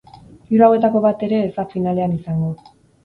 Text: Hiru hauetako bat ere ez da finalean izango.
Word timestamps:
Hiru 0.53 0.65
hauetako 0.67 1.03
bat 1.03 1.21
ere 1.29 1.41
ez 1.49 1.53
da 1.59 1.67
finalean 1.75 2.17
izango. 2.21 2.51